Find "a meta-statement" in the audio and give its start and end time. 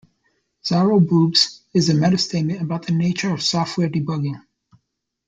1.89-2.59